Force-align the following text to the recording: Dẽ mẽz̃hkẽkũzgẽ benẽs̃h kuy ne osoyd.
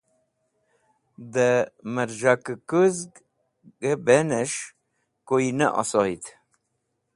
Dẽ 1.33 1.55
mẽz̃hkẽkũzgẽ 1.93 3.93
benẽs̃h 4.05 4.59
kuy 5.27 5.45
ne 5.57 5.67
osoyd. 5.81 6.23